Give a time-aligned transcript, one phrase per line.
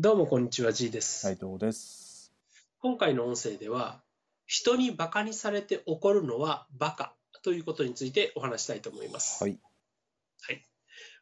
[0.00, 1.22] どうもこんにちは、G です。
[1.22, 2.32] 斉藤です。
[2.78, 4.00] 今回の音声では、
[4.46, 9.42] 人に馬鹿にされて怒るのは馬鹿ということについてお話したいと思います。
[9.42, 9.58] はい。
[10.42, 10.62] はい。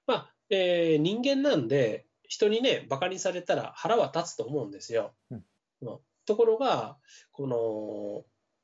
[0.07, 5.15] まあ、えー人間なんで、人にね、馬鹿にされたら腹は立つと思うんですよ。
[5.31, 5.45] うん
[5.81, 6.99] うんところが、
[7.33, 7.47] こ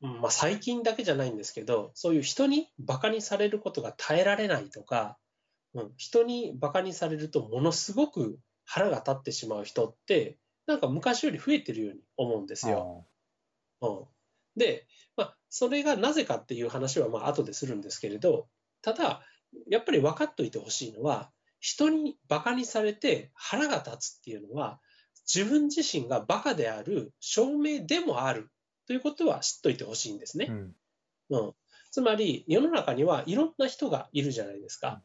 [0.02, 5.16] の、うんまあ、最近だけじゃないんですけど、そういう人に馬鹿にされることが耐えられないとか、
[5.72, 13.06] うん、人に馬鹿にされるとものすごく腹が立ってしまう人って、なんか昔より増えてるように思うんですよ。
[13.80, 14.04] うん、
[14.56, 18.48] で、まあ、それがなぜかっていう話はまあ後でするんですけれど、
[18.80, 19.22] ただ、
[19.68, 21.30] やっぱり分かっておいてほしいのは、
[21.60, 24.80] 人に馬鹿にされて腹が立つっていうのは、
[25.32, 28.50] 自分自身が馬鹿である証明でもある
[28.86, 30.46] ということは知っといてほしいんですね。
[30.48, 30.76] うん。
[31.30, 31.52] うん、
[31.90, 35.02] つまり、世の中にはいろんな人がいるじゃないですか。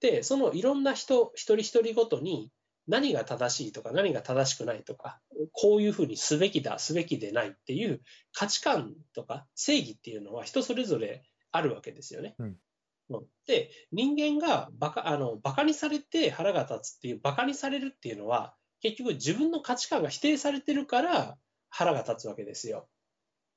[0.00, 2.50] で、そのいろんな人、一人一人ごとに
[2.90, 5.20] 何が正しいとか何が正しくないとか、
[5.52, 8.02] こういうふうにすべきだ、すべきでないっていう
[8.32, 12.34] 価値観とか正義っていうのは人それぞれあるわけですよね。
[12.38, 21.36] うんうんで、人間がバカあのバカにされて腹が立つっていう、バカにされるっていうのは、結局自分の価値観が否定されてるから
[21.68, 22.88] 腹が立つわけですよ。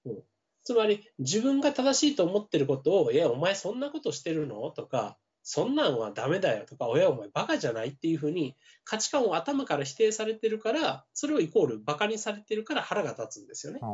[0.06, 0.23] うん
[0.66, 4.72] つまり自分が正しいと思ってることを、いや、お前そんなことしてるの？
[4.72, 8.55] とか、そんなんはダメだよとか、親お前バカじゃないっていうふうに
[8.86, 13.80] 価値観を頭から否定されてるから、それをイコールバカにされてるから腹が立つんですよね。
[13.83, 13.86] あ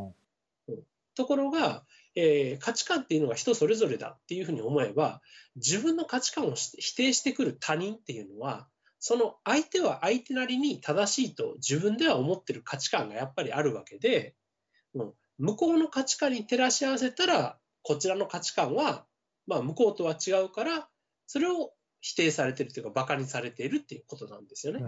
[1.16, 1.84] ところが、
[2.16, 5.22] えー価値観っていうのが人それぞれだっていうふうに思えば、
[5.56, 8.68] 自分の価値観をし否定してくる他人っていうのは、
[9.00, 14.36] その相手は相手なりに正しいと自分では思ってる価値観がやっぱりあるわけで、
[14.94, 15.14] うん。
[15.40, 19.06] 向こうの価値観に照らし合わせたら、こちらの価値観は、
[19.48, 20.90] まあ、向こうとは違うから、
[21.30, 24.80] それを否定されてるというか、馬鹿にされているっていうことなんですよね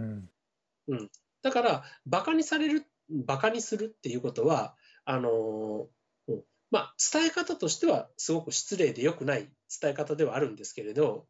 [0.88, 0.95] う。
[0.95, 1.11] ん。
[1.44, 4.75] だから、馬鹿にされる、馬鹿にするっていうことは、
[5.06, 5.85] あのー
[6.30, 11.28] うんまあ、伝え方としてはすごく失礼で良くない伝え方ではあるんですけれど、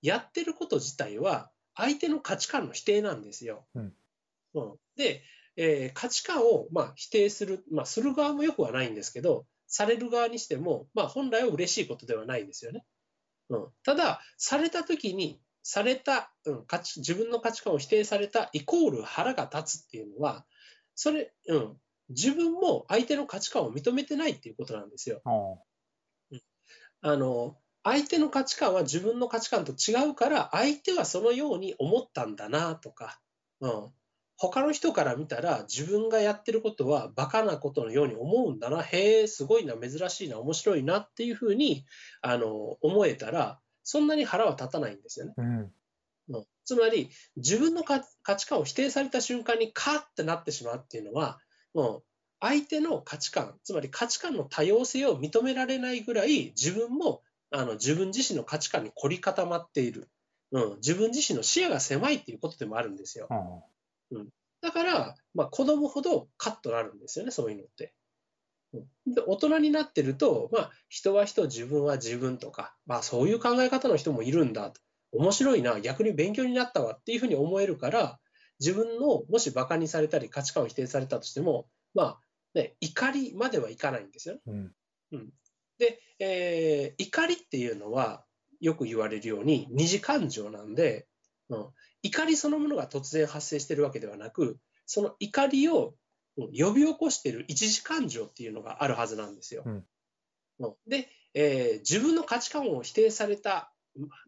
[0.00, 3.66] やってること自体は相手の価値観の否定なんですよ。
[3.74, 3.92] うん
[4.54, 5.22] うんで、
[5.56, 12.86] えー価値観を、まあ、否定する、まあ、する側もよくはないんですけど、される側にしても、まあ、本来は嬉しいことではないですよね。
[13.50, 20.44] うん、ただ、されたときに、された、うん、価値、自分の価値観を否定されたイコール腹が立つっていうのは、
[20.94, 21.76] それ、うん、
[22.10, 25.22] 自分も相手の価値観を認めてないっていうことなんですよ。
[25.24, 26.40] あ。
[27.00, 33.20] あの、相手の価値観は自分の価値観と違うから、相手はそのように思ったんだなとか、
[33.60, 33.92] うん、
[34.36, 41.84] 他の人から見たら自分がやってることはバカなことのように思うんだな、へえ、すごいな、珍しいな、面白いなっていうふうに
[42.20, 42.48] あの
[42.80, 45.34] 思えたら、そんなに腹は立たないんですよね。
[45.36, 45.72] うん。
[46.28, 51.38] うんつまり、自分の価価値観を否定された瞬間にカーってなってしまうっていうのは、
[51.74, 52.04] もう
[52.40, 60.08] 相手の価値観、つまり価値観の多様性を認められないぐらい、自分もあの自分自身の価値観に凝り固まっている、
[60.52, 63.28] うん、自分自身の視野が狭いっていうことでもあるんですよ。
[64.20, 64.24] あ
[64.60, 67.92] だから、まあ、子供ほどカッとなるんですよね、そういうのって。
[68.72, 74.80] うんで大人になってると、まあ、人は人、自分は自分とか、まあ、そういう考え方の人もいるんだと。
[75.12, 78.18] 面白いな、逆に勉強になったわっていうふうに思えるから、
[78.58, 82.20] 自分のもし馬鹿にされたり価値観を否定されたとしても、まあ、
[82.54, 84.40] ね、怒りまではいかないんですよね。
[85.12, 85.32] うん。
[85.78, 88.24] で、えー怒りっていうのは、
[88.60, 91.06] よく言われるように、二次感情なんで、
[91.48, 91.66] うん、
[92.04, 95.94] 怒りそのものが突然発生しているわけではなく、その怒りを
[96.36, 99.62] うん呼び起こしている一次感情っていうのがあるはずなんですよ。
[99.66, 99.84] うん
[100.60, 103.72] うんで、えー自分の価値観を否定された、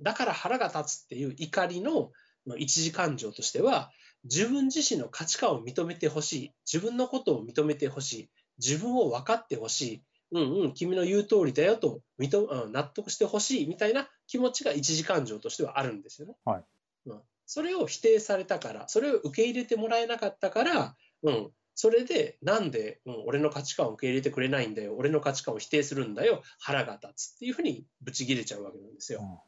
[0.01, 2.11] だから腹が立つっていう怒りの
[2.47, 3.93] うん一次感情としては、
[4.25, 16.35] 自分自身の価値観を認めてほしい、自分のことを認めてほしい、自分を分かってほしい、うんうん、君の言う通りだよと認うん納得してほしいみたいな気持ちが一次感情としてはあるんですよね。
[16.45, 16.65] はい
[17.07, 29.45] うん、それを否定されたから、それを受け入れてもらえなかったから、うん、それでなんで、うん、俺の価値観を受け入れてくれないんだよ、俺の価値観を否定するんだよ、腹が立つっていうふうにブチ切れちゃうわけなんですよ。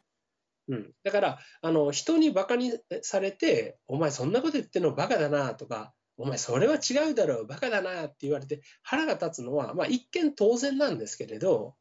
[0.69, 2.73] うん、だからあの人にバカに
[3.03, 11.75] されて、お前そんなこと言ってんのバカだなとか、お前それは違うだろう、バカだなって言われて腹が立つのは、まあ、一見当然なんですけれど、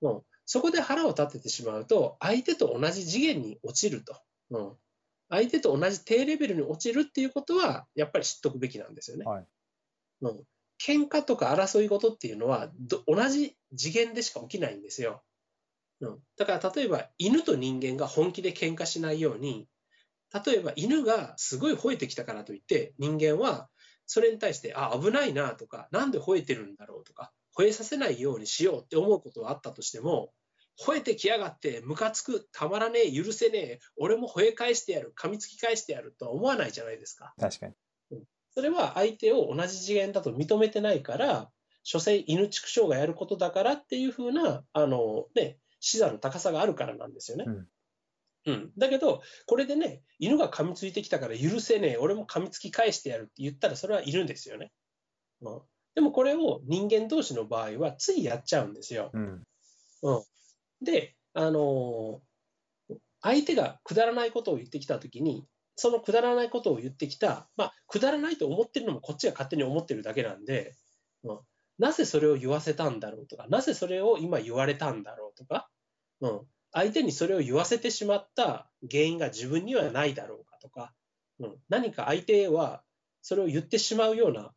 [0.00, 4.20] もうそこで腹を立ててしまうと、相手と同じ次元に落ちると、
[4.50, 4.72] うん、
[5.32, 9.24] 相手と同じ低レベルに落ちるっていうことは、やっぱり知っておくべきなんですよね。
[9.24, 9.46] はい。
[10.20, 10.44] うん、
[10.80, 15.22] 喧嘩とか争い事っていうのはど同じ次元でしか起きないんですよ。
[16.00, 19.68] うん、だから例えば犬と人間が本気で喧嘩しないように
[20.44, 23.68] 例えば犬がすごい吠えてきたからといって人間は
[24.06, 30.32] それに対して、あ、危ないなとか、なんで吠えてるんだろうとか、吠えさせないようにしようって思うことはあったとしても、
[30.80, 37.34] 吠えてきやがって、ムカつく、たまらねえ、許せねえ、俺も吠え返してやる、噛みつき返してやるとは思わないじゃないですか。
[37.38, 37.74] 確かに。
[38.54, 41.50] それは相手を同じ次元だと認めてないから、
[41.84, 47.44] 所詮犬畜生がやることだからっていうふうな、あのね、視座の高さがあるからなんですよね。
[47.46, 47.68] うん
[48.44, 54.72] うん、だけど、これでね、犬が噛みついてきたから許せねえ、俺も噛みつき返してやるって言ったら、それはいるんですよね。
[55.42, 55.60] うん、
[55.94, 59.10] でもこれを人間同士の場合は、ついやっちゃうんですよ。
[59.12, 59.42] うん。
[60.02, 60.22] うん、
[60.82, 62.20] で、あの
[63.22, 65.46] 相手がくだらないことを言ってきたときに、
[65.76, 70.74] そのくだらないことを言ってきた、まあ、くだらないと思ってるのもこっちが勝手に思ってるだけなんで、
[71.24, 71.38] うん、
[71.78, 75.68] なぜそれを言わせたんだろうとか、なぜそれを今言われたんだろうとか、
[76.20, 76.40] うん、
[76.72, 80.92] 相手にそれを言わせてしまった原因が自分にはないだろうかとか、
[81.40, 82.82] うん、何か相手は
[83.22, 84.52] それを言ってしまうような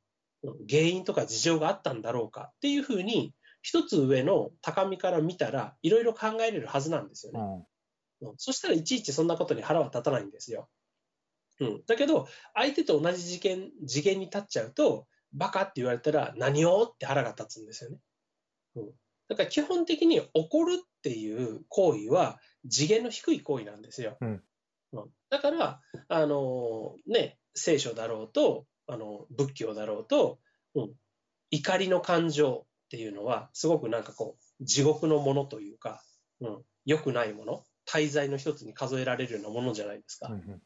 [0.69, 3.33] 原因とか事情があったんだろうかっていうふうに、
[3.65, 7.39] 一つ上の高みから見たらいろいろ考えれるはずなんですよね。
[8.21, 8.29] うん。
[8.29, 10.69] うんそしたらいちいちそんなことに腹は立たないんですよ。
[11.59, 17.97] うん、だけど、相手と同じ次元次元に立っちゃうと、バカって言われたら何をって腹が立つんですよね。
[18.75, 18.91] うん、
[19.29, 22.39] だから基本的に怒るっていう行為は
[22.69, 24.17] 次元の低い行為なんですよ。
[24.21, 24.43] うん
[24.93, 30.39] うんだから、あのね、聖書だろうと、あの仏教だろうと、
[30.75, 30.93] うん、
[31.49, 36.03] 怒りの感情っていうのは、すごくなんかこう、地獄のものというか、
[36.39, 40.27] うん、良くないもの、大罪の一つに数えられるようなものじゃないですか。
[40.27, 40.61] うん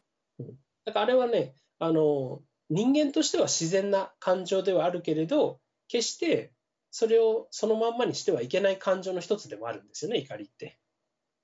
[0.85, 6.53] だからあれはね、あの、人間としては自然な感情ではあるけれど、決して
[6.91, 10.77] それをそのまんまにしてはいけない感情の一つでもあるんですよね、怒りって。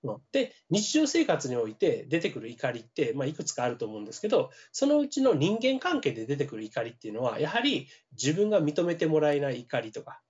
[0.03, 10.24] うんで、日常生活において出てくる怒りって、まあ、いくつかあると思うんですけど、そのうちの人間関係で出てくる怒りっていうのは、やはり自分が認めてもらえない怒りとか、うん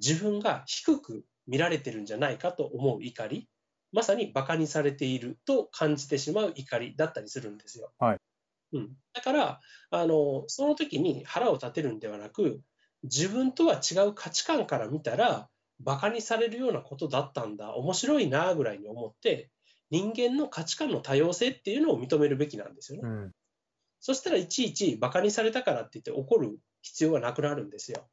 [0.00, 3.48] 自分が低く見られてるんじゃないかと思う怒り、
[3.92, 7.92] まさに馬鹿にされていると感じてしまう怒りだったりするんですよ。
[7.98, 8.18] はい
[8.72, 9.60] うん、だから
[9.90, 12.60] あの、その時に腹を立てるんではなく、
[13.02, 15.48] 自分とは違う価値観から見たら、
[15.80, 19.50] 馬鹿にされるようなことだったんだ、面白いなぐらいに思って、
[19.90, 23.08] 人間の価値観の多様性っていうのを認めるべきなんですよね。
[23.08, 23.32] うん。
[24.00, 28.06] そしたらいちいち馬鹿にされたからって言って怒る必要がなくなるんですよ。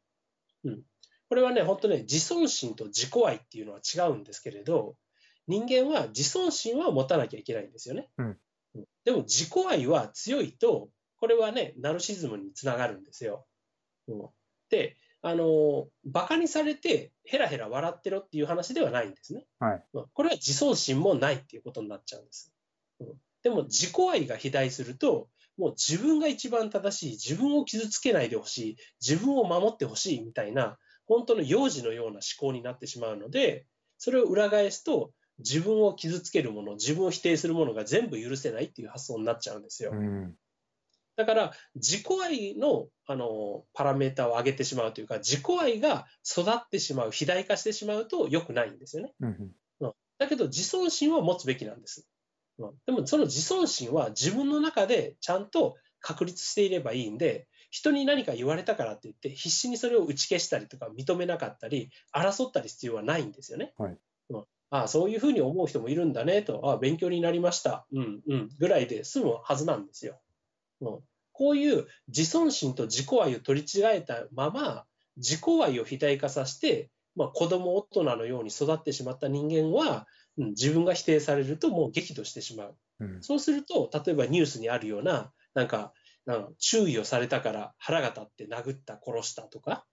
[0.64, 0.82] うん、
[1.30, 4.96] これはね、本当ね、自尊心と自己愛っていうのは違うんですけれど、
[5.48, 8.10] 人間は自尊心は持たなきゃいけないんですよね。
[8.18, 8.38] うんうん
[9.06, 13.46] でも自己愛は強いと、これはね、ナルシズムにつながるんですよ。
[14.08, 14.28] うん
[14.70, 19.46] で、あの、馬鹿にされてヘラヘラ笑ってろっていう話ではないんですね。
[19.60, 19.84] はい。
[19.94, 22.54] うんこれは自尊心もないっていうことになっちゃうんです。
[23.00, 23.08] うん
[23.44, 33.66] でも自己愛が肥大すると、もう自分が一番正しい、自分を傷つけないでほしい、自分を守ってほしいみたいな、本当の幼児のような思考になってしまうので、
[33.98, 39.92] それを裏返すと、自分を傷つけるもの、自分を否定するものが全部許せないっていう発想になっちゃうんですよ。
[39.94, 40.34] うん。
[41.18, 49.14] だから、自己愛のあのパラメータを上げてしまうというか、自己愛が育ってしまう、肥大化してしまうと良くないんですよね。
[49.20, 49.52] うん。
[50.18, 52.08] だけど自尊心は持つべきなんです。
[52.58, 63.74] うんでもその自尊心は自分の中でちゃんと確立していればいいんで、人に何か言われたからって言って、必死にそれを打ち消したりとか認めなかったり、争ったり必要はないんですよね。
[63.78, 63.98] はい
[64.30, 70.20] うんああそういうふうに思う人もいるんだねと、ああ勉強になりました、うんうん、ぐらいで済むはずなんですよ。
[70.82, 71.00] うん、
[71.32, 74.86] こういう自尊心と自己愛を取り違えたまま、
[75.18, 80.08] 自己愛を肥大化させて、まあ、子供大人のように育ってしまった人間は、
[80.38, 82.76] うん、自分が否定されるともう激怒してしまう。
[83.00, 83.18] うん。
[83.22, 85.94] そうすると、例えばニュースにあるような、なんか、
[86.58, 89.86] 注意をされたから腹が立って殴った、殺したとか、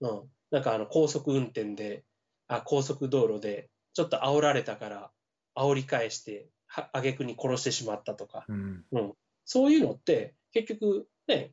[0.00, 2.04] うん、なんかあの高速運転で、
[2.48, 5.10] あ高速道路でちょっと煽られたから
[5.56, 8.84] 煽り返して、は挙句に殺してしまったとか、うん。
[9.44, 11.52] そういうのって結局ね、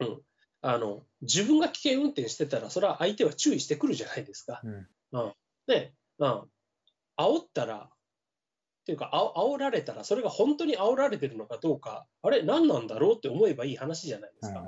[0.00, 0.20] うん、
[0.62, 4.60] あの自分が危険運転してたら、それは相手は注意してくるじゃないですか。
[4.62, 4.68] う
[5.18, 5.32] ん。
[5.66, 6.42] ね、うん、
[7.16, 7.90] 煽ったら、
[8.88, 14.64] っていうか、あ煽られたら、それが本当に煽られてるのかどうか、あれ、何なんだろうって思えばいい話じゃないですか。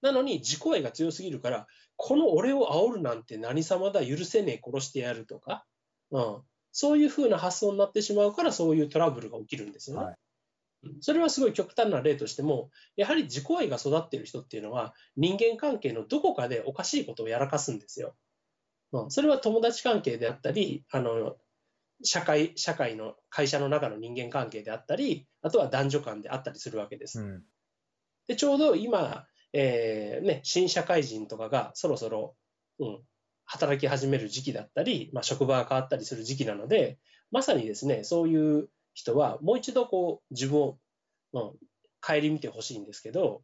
[0.00, 1.66] なのに、自己愛が強すぎるから、
[1.96, 5.66] この俺を煽るなんて何様だ、許せねえ、殺してやるとか、
[6.10, 6.38] うん、
[6.72, 10.04] そういうふうな発想になってしまうから、そういうトラブルが起きるんですよね。
[10.04, 10.18] はいうん
[11.00, 18.14] それはすごい極端な例としても、やはり自己愛が育っている人っていうのは、人間関係のどこかでおかしいことをやらかすんですよ。
[18.92, 21.36] うん、それは友達関係であったり、あの
[22.02, 27.20] 社会社会の会社の中の人間関係であったり、あとは男女間であったりするわけです。
[27.20, 27.42] うん。
[28.26, 32.36] でちょうど今、えーね、新社会人とかがそろそろ、
[32.78, 32.98] うん、
[33.44, 36.98] 働き始める時期だったり、まあ、職場が変わったりする時期なので、
[37.30, 40.78] まさにですね、そういう人はもう一度こう自分を、
[41.32, 41.40] うん、
[42.00, 43.42] 顧みてほしいんですけど、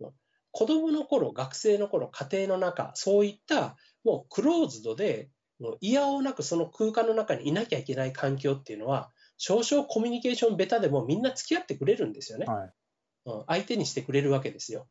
[0.00, 0.10] うん
[0.52, 5.30] 子供の頃、学生の頃、家庭の中、そういったもうクローズドで、
[5.80, 12.46] 嫌おなくその空間の中にいなきゃいけない環境っていうのは、少々コミュニケーションベタでもみんな付き合ってくれるんですよね。
[12.46, 12.72] はい。
[13.26, 14.88] うん相手にしてくれるわけですよ。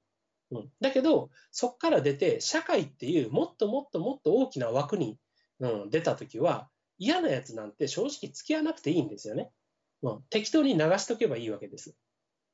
[0.52, 5.18] うん、だけど、そこから出て、社会っていうもっともっともっと大きな枠に、
[5.60, 9.52] うん、出たときは、嫌なやつなんて正直付き合わなくていいんですよね。
[10.02, 11.96] うん、適当に流しとけばいいわけです。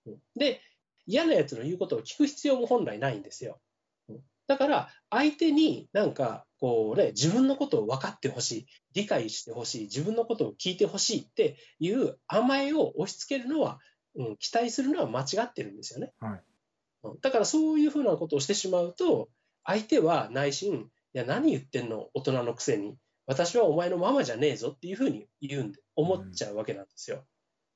[0.06, 0.62] うん、で、
[1.08, 3.60] 嫌なやつの言うことを聞く必要も本来ないんですよ。
[4.48, 13.80] うんだから、相手になんか、こうね、自分のことを分かってほしい、理解してほしい、自分のことを聞いてほしいっていう甘えを押し付けるのは、
[14.16, 16.14] うん、期待するのは間違ってるんですよね。
[16.20, 16.44] はい。
[17.04, 19.30] うんだからそういうふうなことをしてしまうと、
[19.64, 22.98] 相手は内心、いや、何言ってんの、大人のくせに、
[23.28, 27.18] 私はお前のママじゃねえぞっていうふうに言うんで、思っちゃうわけなんですよ。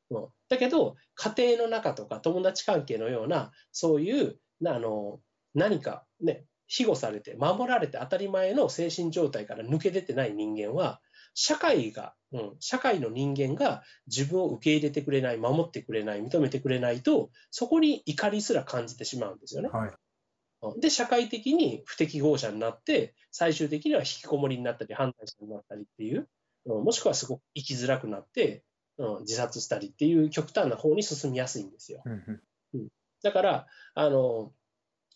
[0.09, 5.19] うんだけど、家庭の中とか友達関係のような、そういう、なあの
[5.53, 11.01] 何かね、庇護されて、守られて当たり前の精神状態から抜け出てない人間は、
[11.33, 19.69] 社会が、うん、社会の人間が自分を受け入れてくれない、守ってくれない、認めてくれないと、そこに怒りすら感じてしまうんですよね。
[19.69, 19.89] はい。
[19.89, 26.27] うんで、社会的に不適合者になって、最終的には引きこもりになったり、反対者になったりっていう、
[26.65, 28.63] うんもしくはすごく生きづらくなって、
[28.97, 32.03] うん、自殺したりっていう極端な方に進みやすいんですよ。
[32.05, 32.41] うん
[32.73, 32.87] うん。
[33.23, 34.51] だから、あの、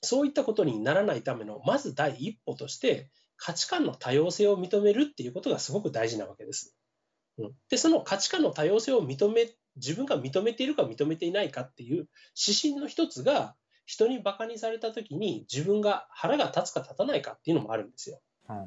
[0.03, 6.75] そういったことにならないための、まず第一歩として、価値観の多様性を認めるっていうことがすごく大事なわけです。
[7.37, 12.07] うんで、その価値観の多様性を認め、自分が認めているか認めていないかっていう
[12.47, 13.55] 指針の一つが、
[13.85, 18.21] 人にバカにされたときに自分が腹が立つか立たないかっていうのもあるんですよ。
[18.47, 18.63] は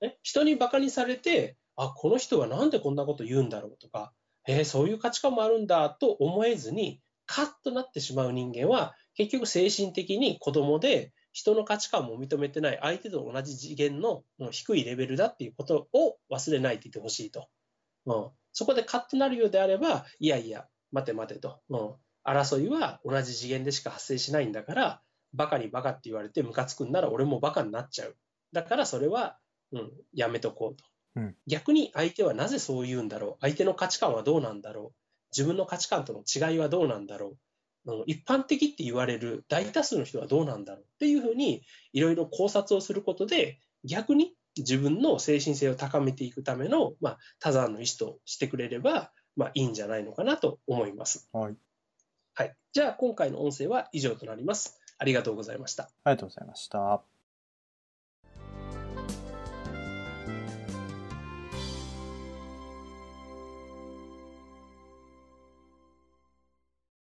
[0.00, 0.06] い。
[0.06, 4.12] ね、人にバカにされて、あ、この人はなんでこんなこと言うんだろうとか、
[4.46, 17.48] えーそういう価値観もあるんだと思えずに、カッとなってしまう人間は、結局精神的に子供で、人の価値観も認めてない相手と同じ次元のうん低いレベルだっていうことを忘れないでいてほしいと。
[18.06, 21.60] うん、そこでカッとなるようであれば、いやいや、待て待てと。
[21.68, 25.02] うん、争いは同じ次元でしか発生しないんだから、
[25.34, 28.16] バカにバカって言われてムカつくんなら俺もバカになっちゃう。
[28.52, 29.38] だからそれは、
[29.72, 30.84] うん、やめとこうと。
[31.16, 34.94] うん逆に相手はなぜそう言うんだろう相手の価値観はどうなんだろう
[35.36, 37.36] 自分の価値観との違いはどうなんだろううん
[38.06, 51.28] 一般的って言われる大多数の人はどうなんだろうっていうふうにいろいろ考察をすることで逆に自分の精神性を高めていくための、まあ、多山の意思としてくれれば、まあ、いいんじゃないのかなと思います。
[51.32, 51.56] はい。
[52.34, 54.80] はい、じゃあ今回の音声は以上となります。
[54.98, 55.84] ありがとうございました。
[56.04, 57.19] ありがとうございました。